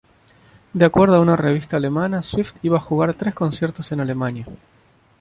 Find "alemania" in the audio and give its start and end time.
3.99-4.47